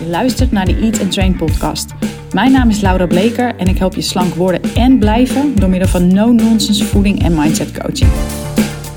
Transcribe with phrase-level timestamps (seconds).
[0.00, 1.90] Je luistert naar de Eat and Train podcast.
[2.32, 5.88] Mijn naam is Laura Bleker en ik help je slank worden en blijven door middel
[5.88, 8.10] van no-nonsense voeding en mindset coaching.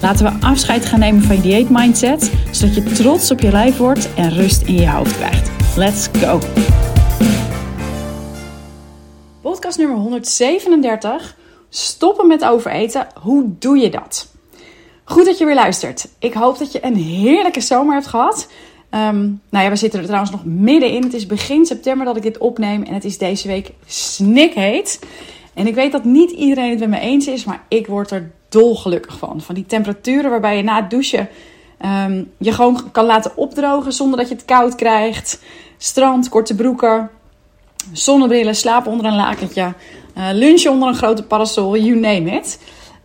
[0.01, 3.77] Laten we afscheid gaan nemen van je dieet mindset, zodat je trots op je lijf
[3.77, 5.51] wordt en rust in je hoofd krijgt.
[5.77, 6.39] Let's go!
[9.41, 11.37] Podcast nummer 137.
[11.69, 13.07] Stoppen met overeten.
[13.21, 14.31] Hoe doe je dat?
[15.03, 16.07] Goed dat je weer luistert.
[16.19, 18.47] Ik hoop dat je een heerlijke zomer hebt gehad.
[18.95, 21.03] Um, nou ja, we zitten er trouwens nog middenin.
[21.03, 24.99] Het is begin september dat ik dit opneem en het is deze week snikheet.
[25.53, 28.31] En ik weet dat niet iedereen het met me eens is, maar ik word er
[28.49, 29.41] dolgelukkig van.
[29.41, 31.29] Van die temperaturen waarbij je na het douchen
[31.85, 35.41] um, je gewoon kan laten opdrogen zonder dat je het koud krijgt.
[35.77, 37.09] Strand, korte broeken,
[37.91, 39.73] zonnebrillen, slapen onder een lakentje,
[40.17, 42.59] uh, lunchen onder een grote parasol, you name it.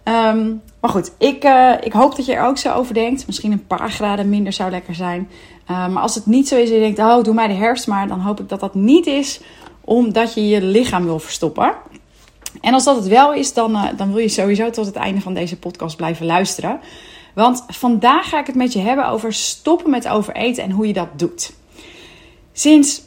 [0.05, 3.27] Um, maar goed, ik, uh, ik hoop dat je er ook zo over denkt.
[3.27, 5.29] Misschien een paar graden minder zou lekker zijn.
[5.71, 7.87] Uh, maar als het niet zo is en je denkt, oh, doe mij de herfst
[7.87, 8.09] maar.
[8.09, 9.41] Dan hoop ik dat dat niet is
[9.81, 11.75] omdat je je lichaam wil verstoppen.
[12.61, 15.21] En als dat het wel is, dan, uh, dan wil je sowieso tot het einde
[15.21, 16.81] van deze podcast blijven luisteren.
[17.35, 20.93] Want vandaag ga ik het met je hebben over stoppen met overeten en hoe je
[20.93, 21.53] dat doet.
[22.53, 23.03] Sinds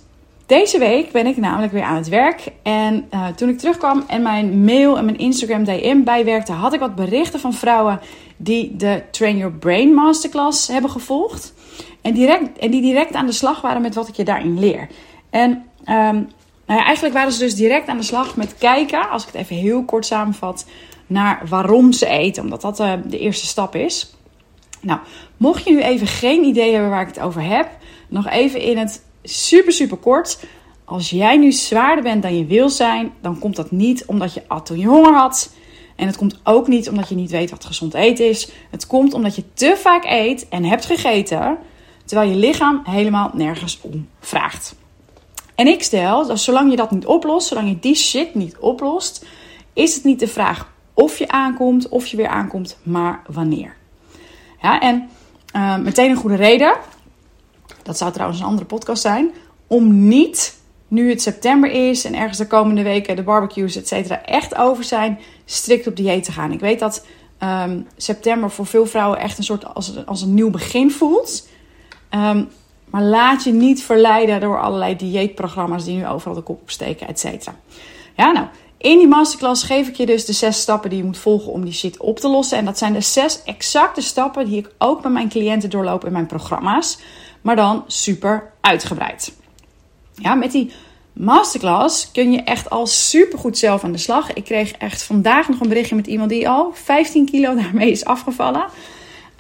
[0.52, 2.52] deze week ben ik namelijk weer aan het werk.
[2.64, 6.80] En uh, toen ik terugkwam en mijn mail en mijn Instagram DM bijwerkte, had ik
[6.80, 8.00] wat berichten van vrouwen
[8.38, 11.54] die de Train Your Brain Masterclass hebben gevolgd.
[12.02, 14.88] En, direct, en die direct aan de slag waren met wat ik je daarin leer.
[15.30, 16.30] En um,
[16.66, 19.56] nou eigenlijk waren ze dus direct aan de slag met kijken, als ik het even
[19.56, 20.66] heel kort samenvat,
[21.08, 22.44] naar waarom ze eten.
[22.44, 24.16] Omdat dat uh, de eerste stap is.
[24.82, 25.00] Nou,
[25.38, 27.70] mocht je nu even geen idee hebben waar ik het over heb,
[28.08, 30.40] nog even in het super, super kort.
[30.86, 34.44] Als jij nu zwaarder bent dan je wil zijn, dan komt dat niet omdat je
[34.48, 35.54] at toen honger had.
[35.96, 38.52] En het komt ook niet omdat je niet weet wat gezond eten is.
[38.70, 41.58] Het komt omdat je te vaak eet en hebt gegeten,
[42.06, 44.76] terwijl je lichaam helemaal nergens om vraagt.
[45.56, 49.26] En ik stel dat zolang je dat niet oplost, zolang je die shit niet oplost,
[49.74, 53.76] is het niet de vraag of je aankomt, of je weer aankomt, maar wanneer.
[54.62, 55.10] Ja, en
[55.56, 56.76] uh, meteen een goede reden
[57.84, 59.32] dat zou trouwens een andere podcast zijn,
[59.68, 64.24] om niet, nu het september is en ergens de komende weken de barbecues, et cetera,
[64.26, 66.52] echt over zijn, strikt op dieet te gaan.
[66.52, 67.06] Ik weet dat
[67.44, 71.48] um, september voor veel vrouwen echt een soort als, als een nieuw begin voelt.
[72.10, 72.50] Um,
[72.86, 77.20] maar laat je niet verleiden door allerlei dieetprogramma's die nu overal de kop opsteken, et
[77.20, 77.56] cetera.
[78.16, 81.18] Ja, nou, in die masterclass geef ik je dus de zes stappen die je moet
[81.18, 82.58] volgen om die shit op te lossen.
[82.58, 86.12] En dat zijn de zes exacte stappen die ik ook bij mijn cliënten doorloop in
[86.12, 87.00] mijn programma's
[87.42, 89.34] maar dan super uitgebreid.
[90.16, 90.72] Ja, met die
[91.14, 94.34] masterclass kun je echt al super goed zelf aan de slag.
[94.34, 98.06] Ik kreeg echt vandaag nog een berichtje met iemand die al 15 kilo daarmee is
[98.06, 98.66] afgevallen.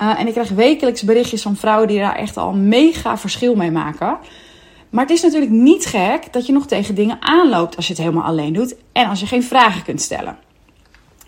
[0.01, 3.71] Uh, en ik krijg wekelijks berichtjes van vrouwen die daar echt al mega verschil mee
[3.71, 4.17] maken.
[4.89, 8.01] Maar het is natuurlijk niet gek dat je nog tegen dingen aanloopt als je het
[8.01, 10.37] helemaal alleen doet en als je geen vragen kunt stellen.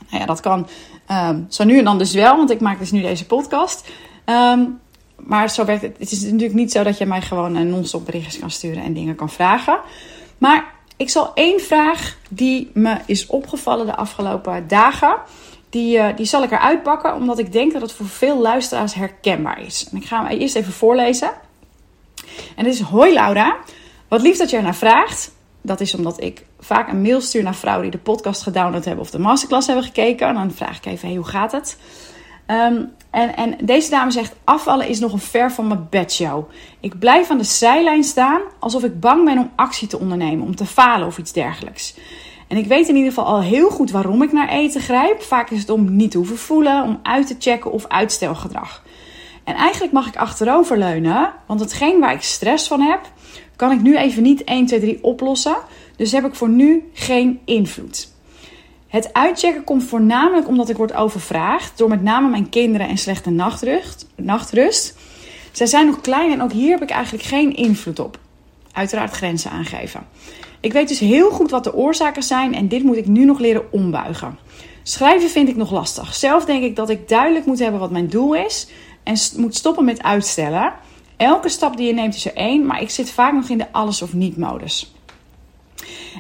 [0.10, 0.68] Nou ja, dat kan
[1.10, 3.90] uh, zo nu en dan dus wel, want ik maak dus nu deze podcast.
[4.26, 4.80] Um,
[5.26, 5.96] maar zo werkt het.
[6.00, 8.94] Het is natuurlijk niet zo dat je mij gewoon een non-stop berichtjes kan sturen en
[8.94, 9.80] dingen kan vragen.
[10.38, 15.16] Maar ik zal één vraag die me is opgevallen de afgelopen dagen.
[15.70, 18.94] Die, uh, die zal ik eruit pakken, omdat ik denk dat het voor veel luisteraars
[18.94, 19.88] herkenbaar is.
[19.92, 21.32] En ik ga hem eerst even voorlezen.
[22.56, 23.58] En dit is: Hoi Laura,
[24.08, 25.32] wat lief dat je ernaar vraagt.
[25.62, 29.04] Dat is omdat ik vaak een mail stuur naar vrouwen die de podcast gedownload hebben
[29.04, 30.28] of de masterclass hebben gekeken.
[30.28, 31.78] En dan vraag ik even: hey, hoe gaat het?
[32.48, 36.50] Um, en, en deze dame zegt: afvallen is nog een ver van mijn bedshow.
[36.80, 40.56] Ik blijf aan de zijlijn staan alsof ik bang ben om actie te ondernemen, om
[40.56, 41.96] te falen of iets dergelijks.
[42.48, 45.22] En ik weet in ieder geval al heel goed waarom ik naar eten grijp.
[45.22, 48.84] Vaak is het om niet te hoeven voelen, om uit te checken of uitstelgedrag.
[49.44, 53.02] En eigenlijk mag ik achteroverleunen, want hetgeen waar ik stress van heb,
[53.56, 55.56] kan ik nu even niet 1, 2, 3 oplossen.
[55.96, 58.13] Dus heb ik voor nu geen invloed.
[58.94, 63.30] Het uitchecken komt voornamelijk omdat ik word overvraagd door met name mijn kinderen en slechte
[63.30, 64.08] nachtrust.
[64.16, 64.98] nachtrust.
[65.52, 68.20] Zij zijn nog klein en ook hier heb ik eigenlijk geen invloed op.
[68.72, 70.08] Uiteraard grenzen aangeven.
[70.60, 73.40] Ik weet dus heel goed wat de oorzaken zijn en dit moet ik nu nog
[73.40, 74.38] leren ombuigen.
[74.84, 76.16] Schrijven vind ik nog lastig.
[76.16, 78.68] Zelf denk ik dat ik duidelijk moet hebben wat mijn doel is
[79.04, 80.74] en moet stoppen met uitstellen.
[81.18, 83.72] Elke stap die je neemt is er één, maar ik zit vaak nog in de
[83.72, 84.94] alles of niet modus.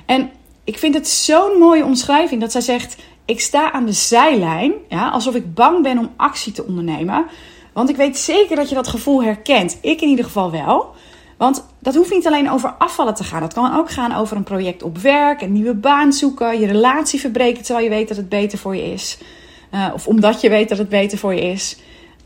[0.05, 0.31] En
[0.63, 2.95] ik vind het zo'n mooie omschrijving dat zij zegt:
[3.25, 7.25] Ik sta aan de zijlijn, ja, alsof ik bang ben om actie te ondernemen.
[7.73, 9.77] Want ik weet zeker dat je dat gevoel herkent.
[9.81, 10.93] Ik in ieder geval wel.
[11.37, 13.41] Want dat hoeft niet alleen over afvallen te gaan.
[13.41, 17.19] Dat kan ook gaan over een project op werk, een nieuwe baan zoeken, je relatie
[17.19, 19.17] verbreken terwijl je weet dat het beter voor je is.
[19.73, 21.77] Uh, of omdat je weet dat het beter voor je is.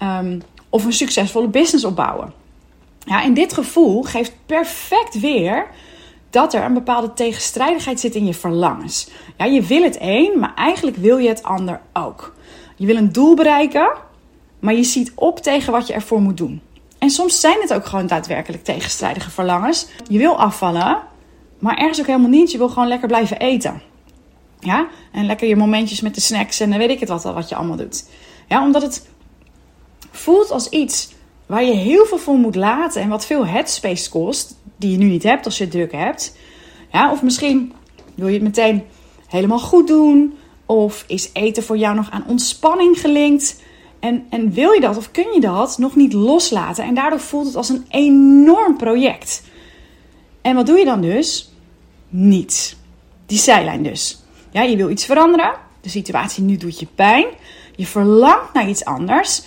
[0.04, 2.34] Um, of een succesvolle business opbouwen.
[3.06, 5.68] Ja, en dit gevoel geeft perfect weer
[6.38, 9.10] dat er een bepaalde tegenstrijdigheid zit in je verlangens.
[9.38, 12.36] Ja, je wil het een, maar eigenlijk wil je het ander ook.
[12.76, 13.92] Je wil een doel bereiken,
[14.60, 16.62] maar je ziet op tegen wat je ervoor moet doen.
[16.98, 19.88] En soms zijn het ook gewoon daadwerkelijk tegenstrijdige verlangens.
[20.10, 20.98] Je wil afvallen,
[21.60, 22.52] maar ergens ook helemaal niet.
[22.52, 23.82] Je wil gewoon lekker blijven eten.
[24.60, 24.88] Ja?
[25.12, 27.56] En lekker je momentjes met de snacks en dan weet ik het wat, wat je
[27.56, 28.06] allemaal doet.
[28.48, 29.08] Ja, omdat het
[30.12, 31.10] voelt als iets
[31.46, 35.06] waar je heel veel voor moet laten en wat veel headspace kost, die je nu
[35.06, 36.38] niet hebt als je het druk hebt.
[36.92, 37.74] Ja, of misschien
[38.16, 38.84] wil je het meteen
[39.28, 43.62] helemaal goed doen, of is eten voor jou nog aan ontspanning gelinkt.
[44.00, 46.84] En, en wil je dat of kun je dat nog niet loslaten?
[46.84, 49.44] En daardoor voelt het als een enorm project.
[50.42, 51.52] En wat doe je dan dus?
[52.10, 52.76] Niets.
[53.26, 54.22] Die zijlijn dus.
[54.52, 55.54] Ja, je wil iets veranderen.
[55.82, 57.26] De situatie nu doet je pijn.
[57.76, 59.44] Je verlangt naar iets anders.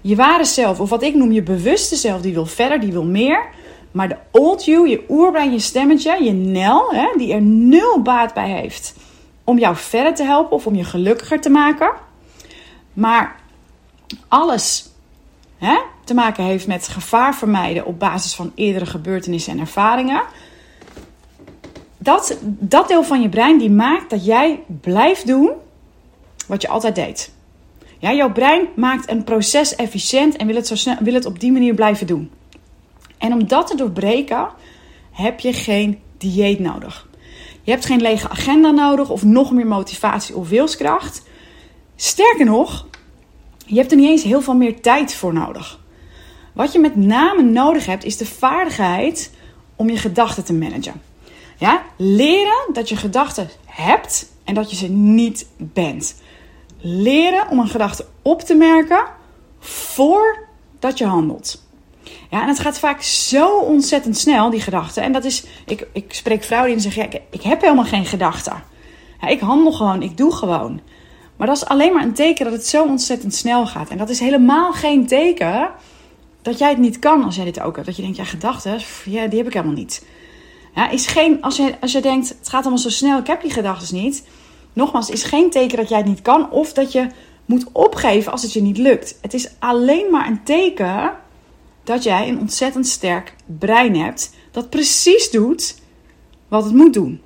[0.00, 3.04] Je ware zelf, of wat ik noem je bewuste zelf, die wil verder, die wil
[3.04, 3.46] meer.
[3.94, 8.34] Maar de old you, je oerbrein, je stemmetje, je nel, hè, die er nul baat
[8.34, 8.94] bij heeft
[9.44, 11.92] om jou verder te helpen of om je gelukkiger te maken.
[12.92, 13.36] Maar
[14.28, 14.88] alles
[15.58, 20.22] hè, te maken heeft met gevaar vermijden op basis van eerdere gebeurtenissen en ervaringen.
[21.98, 25.50] Dat, dat deel van je brein die maakt dat jij blijft doen
[26.46, 27.32] wat je altijd deed.
[27.98, 31.40] Ja, jouw brein maakt een proces efficiënt en wil het, zo snel, wil het op
[31.40, 32.30] die manier blijven doen.
[33.18, 34.48] En om dat te doorbreken
[35.10, 37.08] heb je geen dieet nodig.
[37.62, 41.22] Je hebt geen lege agenda nodig of nog meer motivatie of wilskracht.
[41.96, 42.86] Sterker nog,
[43.66, 45.80] je hebt er niet eens heel veel meer tijd voor nodig.
[46.52, 49.30] Wat je met name nodig hebt, is de vaardigheid
[49.76, 51.02] om je gedachten te managen.
[51.58, 51.82] Ja?
[51.96, 56.22] Leren dat je gedachten hebt en dat je ze niet bent.
[56.78, 59.04] Leren om een gedachte op te merken
[59.58, 61.62] voordat je handelt.
[62.34, 65.02] Ja, en het gaat vaak zo ontzettend snel, die gedachten.
[65.02, 68.04] En dat is, ik, ik spreek vrouwen die zeggen, ja, ik, ik heb helemaal geen
[68.04, 68.62] gedachten.
[69.26, 70.80] Ik handel gewoon, ik doe gewoon.
[71.36, 73.88] Maar dat is alleen maar een teken dat het zo ontzettend snel gaat.
[73.88, 75.70] En dat is helemaal geen teken
[76.42, 77.86] dat jij het niet kan als jij dit ook hebt.
[77.86, 80.04] Dat je denkt, ja, gedachten, ja, die heb ik helemaal niet.
[80.90, 83.52] Is geen, als, je, als je denkt, het gaat allemaal zo snel, ik heb die
[83.52, 84.24] gedachten niet.
[84.72, 87.06] Nogmaals, is geen teken dat jij het niet kan of dat je
[87.44, 89.18] moet opgeven als het je niet lukt.
[89.20, 91.22] Het is alleen maar een teken
[91.84, 95.82] dat jij een ontzettend sterk brein hebt dat precies doet
[96.48, 97.20] wat het moet doen.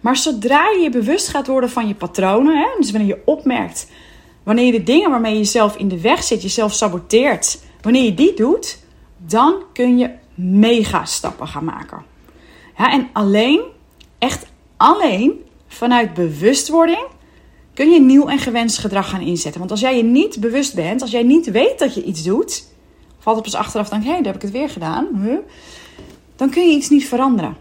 [0.00, 3.90] Maar zodra je je bewust gaat worden van je patronen, hè, dus wanneer je opmerkt,
[4.42, 8.14] wanneer je de dingen waarmee je jezelf in de weg zit, jezelf saboteert, wanneer je
[8.14, 8.78] die doet,
[9.16, 12.04] dan kun je mega stappen gaan maken.
[12.78, 13.60] Ja, en alleen,
[14.18, 14.46] echt
[14.76, 17.06] alleen vanuit bewustwording
[17.74, 19.58] kun je nieuw en gewenst gedrag gaan inzetten.
[19.58, 22.64] Want als jij je niet bewust bent, als jij niet weet dat je iets doet,
[23.22, 25.06] valt het pas achteraf dan, hé, hey, daar heb ik het weer gedaan.
[26.36, 27.56] Dan kun je iets niet veranderen.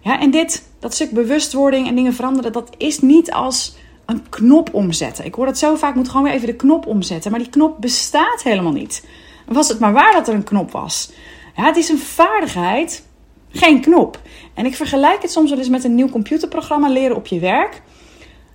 [0.00, 3.76] Ja, en dit, dat stuk bewustwording en dingen veranderen, dat is niet als
[4.06, 5.24] een knop omzetten.
[5.24, 7.30] Ik hoor dat zo vaak, moet gewoon weer even de knop omzetten.
[7.30, 9.06] Maar die knop bestaat helemaal niet.
[9.46, 11.10] Was het maar waar dat er een knop was.
[11.56, 13.04] Ja, het is een vaardigheid,
[13.48, 14.20] geen knop.
[14.54, 17.82] En ik vergelijk het soms wel eens met een nieuw computerprogramma leren op je werk.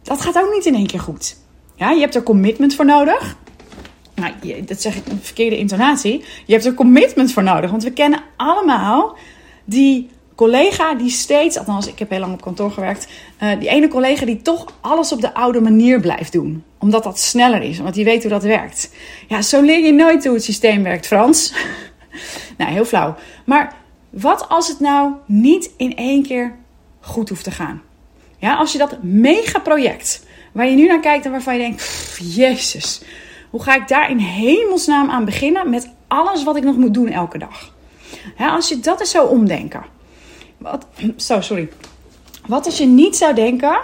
[0.03, 1.37] Dat gaat ook niet in één keer goed.
[1.75, 3.37] Ja, je hebt er commitment voor nodig
[4.21, 6.23] nou, dat zeg ik een verkeerde intonatie.
[6.45, 7.71] Je hebt er commitment voor nodig.
[7.71, 9.17] Want we kennen allemaal
[9.63, 13.07] die collega die steeds, althans ik heb heel lang op kantoor gewerkt,
[13.43, 16.63] uh, die ene collega die toch alles op de oude manier blijft doen.
[16.77, 18.91] Omdat dat sneller is, omdat die weet hoe dat werkt.
[19.27, 21.53] Ja, zo leer je nooit hoe het systeem werkt, Frans.
[22.57, 23.15] nou, heel flauw.
[23.45, 23.73] Maar
[24.09, 26.55] wat als het nou niet in één keer
[26.99, 27.81] goed hoeft te gaan?
[28.37, 32.17] Ja, als je dat mega project, waar je nu naar kijkt en waarvan je denkt,
[32.35, 33.01] jezus,
[33.51, 37.07] hoe ga ik daar in hemelsnaam aan beginnen met alles wat ik nog moet doen
[37.07, 37.71] elke dag?
[38.37, 39.83] als je dat eens zou omdenken.
[40.57, 40.85] Wat,
[41.17, 41.69] zo, sorry.
[42.47, 43.79] Wat als je niet zou denken,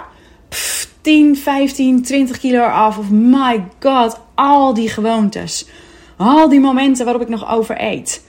[1.00, 5.68] 10, 15, 20 kilo af of my god, al die gewoontes.
[6.16, 8.26] Al die momenten waarop ik nog over eet.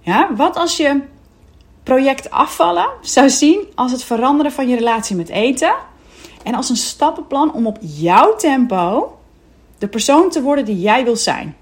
[0.00, 1.00] Ja, wat als je
[1.82, 5.74] project afvallen zou zien als het veranderen van je relatie met eten
[6.42, 9.15] en als een stappenplan om op jouw tempo
[9.78, 11.56] de persoon te worden die jij wil zijn.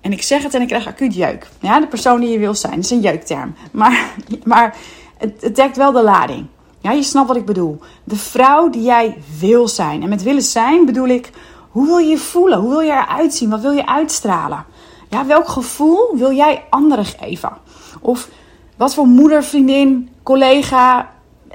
[0.00, 1.48] En ik zeg het en ik krijg acuut jeuk.
[1.60, 2.78] Ja, de persoon die je wil zijn.
[2.78, 3.54] Is een jeukterm.
[3.72, 4.14] Maar,
[4.44, 4.76] maar
[5.18, 6.46] het, het dekt wel de lading.
[6.80, 7.80] Ja, je snapt wat ik bedoel.
[8.04, 10.02] De vrouw die jij wil zijn.
[10.02, 11.30] En met willen zijn bedoel ik,
[11.70, 12.58] hoe wil je je voelen?
[12.58, 13.50] Hoe wil je eruit zien?
[13.50, 14.64] Wat wil je uitstralen?
[15.10, 17.52] Ja, welk gevoel wil jij anderen geven?
[18.00, 18.28] Of
[18.76, 21.10] wat voor moeder, vriendin, collega,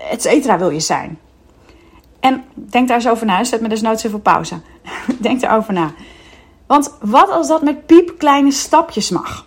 [0.09, 1.19] et cetera wil je zijn?
[2.19, 3.43] En denk daar eens over na.
[3.43, 4.55] Zet me dus nooit zoveel pauze.
[5.19, 5.93] denk erover na.
[6.67, 9.45] Want wat als dat met piepkleine stapjes mag?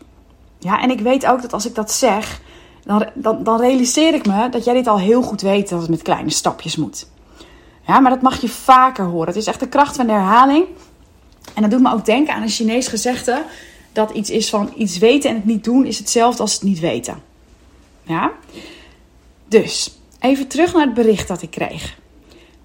[0.59, 2.41] Ja, en ik weet ook dat als ik dat zeg,
[2.85, 5.91] dan, dan, dan realiseer ik me dat jij dit al heel goed weet dat het
[5.91, 7.07] met kleine stapjes moet.
[7.87, 9.27] Ja, maar dat mag je vaker horen.
[9.27, 10.67] Het is echt de kracht van de herhaling.
[11.55, 13.43] En dat doet me ook denken aan een Chinees gezegde
[13.93, 16.81] dat iets is van iets weten en het niet doen is hetzelfde als het niet
[16.81, 17.23] weten.
[18.03, 18.33] Ja?
[19.49, 21.99] Dus, even terug naar het bericht dat ik kreeg.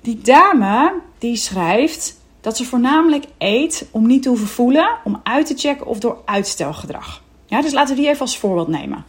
[0.02, 5.46] Die dame die schrijft dat ze voornamelijk eet om niet te hoeven voelen, om uit
[5.46, 7.22] te checken of door uitstelgedrag.
[7.46, 9.06] Ja, dus laten we die even als voorbeeld nemen.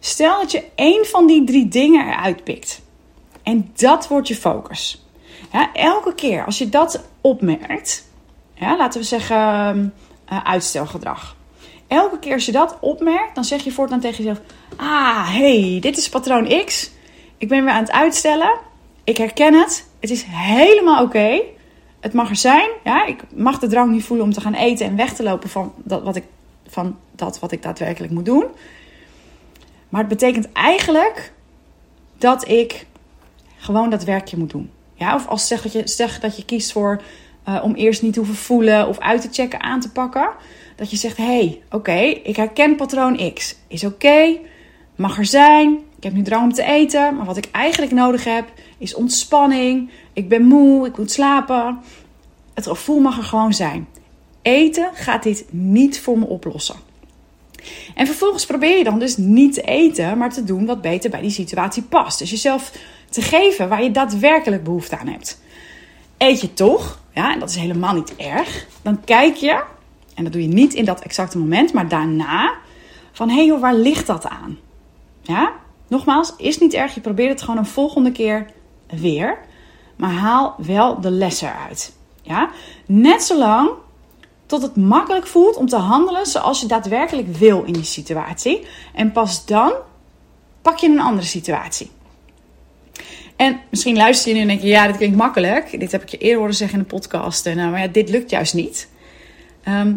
[0.00, 2.80] Stel dat je één van die drie dingen eruit pikt.
[3.42, 5.04] En dat wordt je focus.
[5.72, 8.08] Elke keer als je dat opmerkt,
[8.54, 9.36] ja, laten we zeggen
[10.32, 11.36] uh, uitstelgedrag.
[11.86, 14.40] Elke keer als je dat opmerkt, dan zeg je voortaan tegen jezelf:
[14.76, 16.90] Ah, hey, dit is patroon X.
[17.38, 18.58] Ik ben weer aan het uitstellen.
[19.04, 19.86] Ik herken het.
[20.00, 21.40] Het is helemaal oké.
[22.00, 22.68] Het mag er zijn.
[22.84, 25.48] Ja, ik mag de drang niet voelen om te gaan eten en weg te lopen
[25.48, 26.24] van dat wat ik,
[26.66, 28.44] van dat wat ik daadwerkelijk moet doen.
[29.88, 31.32] Maar het betekent eigenlijk
[32.18, 32.86] dat ik
[33.56, 34.70] gewoon dat werkje moet doen.
[34.94, 37.02] Ja, of als zeg dat je, zeg dat je kiest voor
[37.48, 40.30] uh, om eerst niet te hoeven voelen of uit te checken aan te pakken.
[40.76, 43.56] Dat je zegt: hé, hey, oké, ik herken patroon X.
[43.68, 44.38] Is oké,
[44.96, 45.78] mag er zijn.
[46.00, 49.90] Ik heb nu drang om te eten, maar wat ik eigenlijk nodig heb is ontspanning.
[50.12, 51.78] Ik ben moe, ik moet slapen.
[52.54, 53.88] Het gevoel mag er gewoon zijn.
[54.42, 56.74] Eten gaat dit niet voor me oplossen.
[57.94, 61.20] En vervolgens probeer je dan dus niet te eten, maar te doen wat beter bij
[61.20, 62.18] die situatie past.
[62.18, 62.72] Dus jezelf
[63.08, 65.40] te geven waar je daadwerkelijk behoefte aan hebt.
[66.18, 69.62] Eet je toch, ja, en dat is helemaal niet erg, dan kijk je,
[70.14, 72.54] en dat doe je niet in dat exacte moment, maar daarna,
[73.12, 74.58] van hé hey waar ligt dat aan?
[75.22, 75.52] Ja,
[75.90, 78.46] nogmaals, is niet erg, je probeert het gewoon een volgende keer
[78.86, 79.38] weer,
[79.96, 81.92] maar haal wel de les eruit.
[82.22, 82.50] Ja,
[82.86, 83.70] net zolang
[84.46, 88.66] tot het makkelijk voelt om te handelen zoals je daadwerkelijk wil in die situatie.
[88.94, 89.72] En pas dan
[90.62, 91.90] pak je een andere situatie.
[93.36, 95.80] En misschien luister je nu en denk je, ja, dit klinkt makkelijk.
[95.80, 97.44] Dit heb ik je eerder horen zeggen in de podcast.
[97.44, 98.88] Nou, maar ja, dit lukt juist niet.
[99.62, 99.94] Ehm,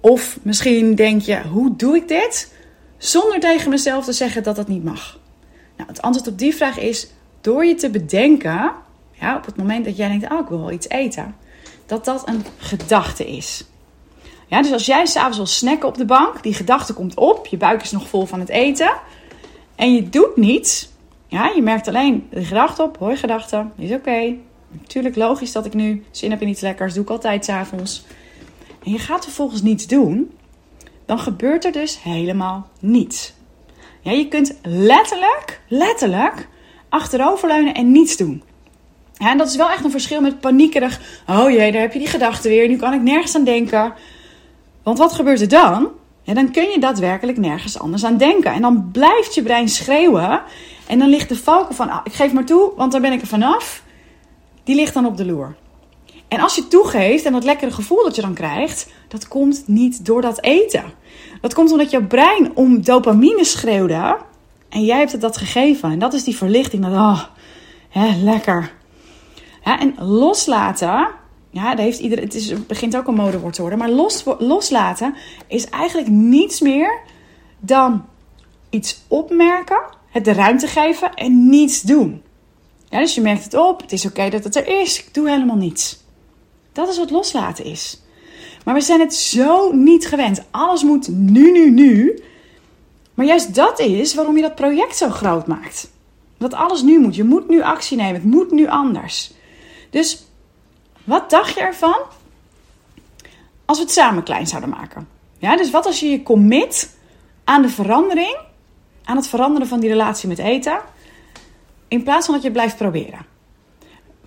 [0.00, 2.53] of misschien denk je, hoe doe ik dit?
[3.04, 5.18] Zonder tegen mezelf te zeggen dat dat niet mag.
[5.76, 7.08] Nou, het antwoord op die vraag is
[7.40, 8.72] door je te bedenken,
[9.12, 11.36] ja, op het moment dat jij denkt, oh, ik wil wel iets eten,
[11.86, 13.64] dat dat een gedachte is.
[14.46, 17.56] Ja, dus als jij s'avonds wil snacken op de bank, die gedachte komt op, je
[17.56, 18.92] buik is nog vol van het eten,
[19.74, 20.88] en je doet niets,
[21.26, 24.34] ja, je merkt alleen de gedachte op, hoi gedachte, is oké.
[24.68, 28.04] Natuurlijk logisch dat ik nu zin heb in iets lekkers, doe ik altijd s'avonds.
[28.84, 30.30] En je gaat vervolgens niets doen,
[31.06, 33.32] dan gebeurt er dus helemaal niets.
[34.00, 36.48] Ja, je kunt letterlijk, letterlijk
[36.88, 38.42] achteroverleunen en niets doen.
[39.16, 41.00] En dat is wel echt een verschil met paniekerig.
[41.26, 42.68] Oh jee, daar heb je die gedachte weer.
[42.68, 43.92] Nu kan ik nergens aan denken.
[44.82, 45.88] Want wat gebeurt er dan?
[46.22, 48.52] Ja, dan kun je daadwerkelijk nergens anders aan denken.
[48.52, 50.42] En dan blijft je brein schreeuwen.
[50.86, 53.20] En dan ligt de valken van, ah, ik geef maar toe, want daar ben ik
[53.20, 53.82] er vanaf.
[54.64, 55.56] Die ligt dan op de loer.
[56.28, 60.04] En als je toegeeft en dat lekkere gevoel dat je dan krijgt, dat komt niet
[60.04, 60.84] door dat eten.
[61.40, 64.16] Dat komt omdat jouw brein om dopamine schreeuwde.
[64.68, 65.90] En jij hebt het dat gegeven.
[65.90, 66.82] En dat is die verlichting.
[66.82, 67.22] Dat, oh,
[67.88, 68.72] hè, lekker.
[69.62, 71.08] En loslaten,
[71.50, 73.78] ja, dat heeft iedereen, het, is, het begint ook een modewoord te worden.
[73.78, 75.14] Maar los, loslaten
[75.46, 77.00] is eigenlijk niets meer
[77.58, 78.04] dan
[78.70, 82.22] iets opmerken, het de ruimte geven en niets doen.
[82.88, 85.56] Dus je merkt het op, het is oké dat het er is, ik doe helemaal
[85.56, 86.03] niets.
[86.74, 88.02] Dat is wat loslaten is.
[88.64, 90.42] Maar we zijn het zo niet gewend.
[90.50, 92.22] Alles moet nu, nu, nu.
[93.14, 95.90] Maar juist dat is waarom je dat project zo groot maakt.
[96.38, 97.14] Dat alles nu moet.
[97.14, 98.14] Je moet nu actie nemen.
[98.14, 99.32] Het moet nu anders.
[99.90, 100.26] Dus
[101.04, 101.98] wat dacht je ervan
[103.64, 105.08] als we het samen klein zouden maken?
[105.38, 106.96] Ja, dus wat als je je commit
[107.44, 108.36] aan de verandering,
[109.04, 110.78] aan het veranderen van die relatie met eten,
[111.88, 113.33] in plaats van dat je blijft proberen?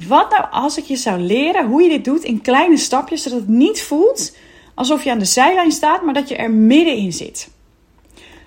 [0.07, 3.39] Wat nou als ik je zou leren hoe je dit doet in kleine stapjes, zodat
[3.39, 4.35] het niet voelt
[4.75, 7.49] alsof je aan de zijlijn staat, maar dat je er middenin zit?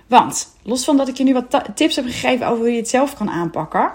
[0.07, 2.89] Want los van dat ik je nu wat tips heb gegeven over hoe je het
[2.89, 3.93] zelf kan aanpakken,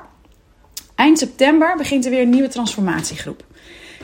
[0.95, 3.43] eind september begint er weer een nieuwe transformatiegroep.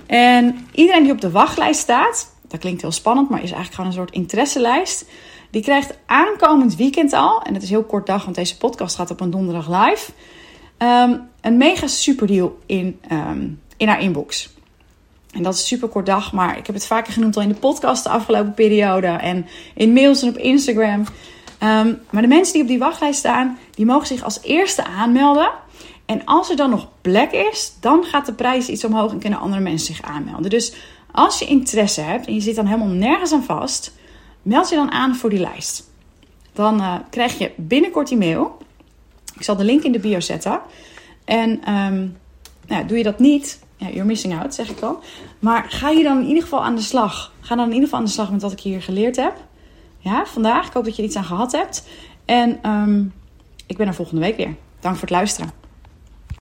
[0.06, 3.90] En iedereen die op de wachtlijst staat, dat klinkt heel spannend, maar is eigenlijk gewoon
[3.90, 5.06] een soort interesselijst.
[5.52, 9.12] Die krijgt aankomend weekend al, en het is heel kort dag, want deze podcast gaat
[9.12, 10.12] op een donderdag live.
[10.82, 13.48] Ehm, een mega super deal in, ehm,
[13.78, 14.50] in haar inbox.
[15.32, 17.56] En dat is super kort dag, maar ik heb het vaker genoemd al in de
[17.56, 19.46] podcast de afgelopen periode en
[19.76, 21.04] in mails en op Instagram.
[21.58, 25.52] Ehm, maar de mensen die op die wachtlijst staan, die mogen zich als eerste aanmelden.
[26.06, 29.40] En als er dan nog plek is, dan gaat de prijs iets omhoog en kunnen
[29.40, 30.50] andere mensen zich aanmelden.
[30.50, 30.74] Dus
[31.12, 33.94] als je interesse hebt en je zit dan helemaal nergens aan vast,
[34.42, 35.90] meld je dan aan voor die lijst.
[36.54, 38.61] Dan uh, krijg je binnenkort die mail.
[39.42, 40.62] Ik zal de link in de bio zetten.
[41.26, 42.18] En um,
[42.68, 44.98] nou, doe je dat niet, ja, you're missing out, zeg ik dan.
[45.40, 47.34] Maar ga je dan in ieder geval aan de slag.
[47.40, 49.34] Ga dan in ieder geval aan de slag met wat ik hier geleerd heb.
[50.00, 50.68] Ja, vandaag.
[50.68, 51.88] Ik hoop dat je er iets aan gehad hebt.
[52.26, 53.14] En um,
[53.68, 54.56] ik ben er volgende week weer.
[54.80, 55.61] Dank voor het luisteren.